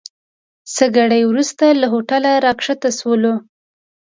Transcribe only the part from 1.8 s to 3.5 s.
هوټل راکښته سولو.